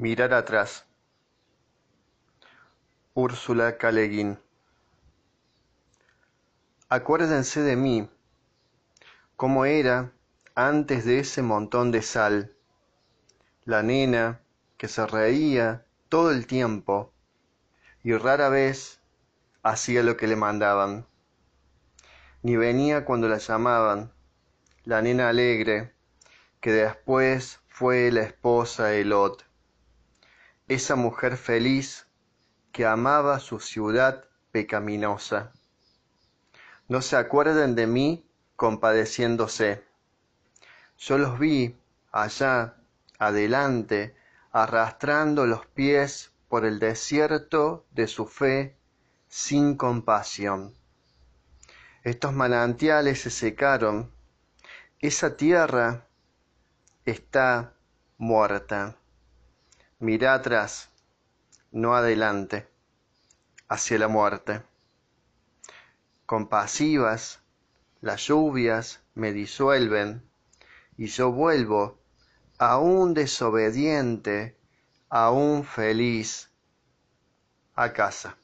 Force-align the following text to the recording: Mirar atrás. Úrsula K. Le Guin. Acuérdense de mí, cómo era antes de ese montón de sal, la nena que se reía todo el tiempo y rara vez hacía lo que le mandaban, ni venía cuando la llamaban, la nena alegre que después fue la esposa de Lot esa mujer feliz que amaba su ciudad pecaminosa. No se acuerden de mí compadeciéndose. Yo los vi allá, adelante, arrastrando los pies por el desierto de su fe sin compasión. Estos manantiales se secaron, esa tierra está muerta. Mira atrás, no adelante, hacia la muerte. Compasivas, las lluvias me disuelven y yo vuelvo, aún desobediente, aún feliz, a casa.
Mirar 0.00 0.32
atrás. 0.32 0.86
Úrsula 3.12 3.76
K. 3.76 3.92
Le 3.92 4.08
Guin. 4.08 4.38
Acuérdense 6.88 7.60
de 7.60 7.76
mí, 7.76 8.08
cómo 9.36 9.66
era 9.66 10.10
antes 10.54 11.04
de 11.04 11.18
ese 11.18 11.42
montón 11.42 11.90
de 11.92 12.00
sal, 12.00 12.56
la 13.66 13.82
nena 13.82 14.40
que 14.78 14.88
se 14.88 15.06
reía 15.06 15.84
todo 16.08 16.30
el 16.30 16.46
tiempo 16.46 17.12
y 18.02 18.14
rara 18.14 18.48
vez 18.48 19.02
hacía 19.62 20.02
lo 20.02 20.16
que 20.16 20.28
le 20.28 20.36
mandaban, 20.36 21.06
ni 22.42 22.56
venía 22.56 23.04
cuando 23.04 23.28
la 23.28 23.36
llamaban, 23.36 24.10
la 24.84 25.02
nena 25.02 25.28
alegre 25.28 25.92
que 26.62 26.72
después 26.72 27.60
fue 27.68 28.10
la 28.10 28.22
esposa 28.22 28.86
de 28.86 29.04
Lot 29.04 29.49
esa 30.70 30.94
mujer 30.94 31.36
feliz 31.36 32.06
que 32.70 32.86
amaba 32.86 33.40
su 33.40 33.58
ciudad 33.58 34.26
pecaminosa. 34.52 35.52
No 36.86 37.02
se 37.02 37.16
acuerden 37.16 37.74
de 37.74 37.88
mí 37.88 38.30
compadeciéndose. 38.54 39.82
Yo 40.96 41.18
los 41.18 41.40
vi 41.40 41.76
allá, 42.12 42.76
adelante, 43.18 44.14
arrastrando 44.52 45.44
los 45.44 45.66
pies 45.66 46.30
por 46.48 46.64
el 46.64 46.78
desierto 46.78 47.84
de 47.90 48.06
su 48.06 48.28
fe 48.28 48.76
sin 49.26 49.76
compasión. 49.76 50.76
Estos 52.04 52.32
manantiales 52.32 53.22
se 53.22 53.30
secaron, 53.30 54.12
esa 55.00 55.36
tierra 55.36 56.06
está 57.04 57.74
muerta. 58.18 58.96
Mira 60.02 60.32
atrás, 60.32 60.88
no 61.72 61.94
adelante, 61.94 62.66
hacia 63.68 63.98
la 63.98 64.08
muerte. 64.08 64.62
Compasivas, 66.24 67.40
las 68.00 68.26
lluvias 68.26 69.02
me 69.14 69.34
disuelven 69.34 70.22
y 70.96 71.08
yo 71.08 71.30
vuelvo, 71.30 71.98
aún 72.56 73.12
desobediente, 73.12 74.56
aún 75.10 75.64
feliz, 75.64 76.50
a 77.74 77.92
casa. 77.92 78.38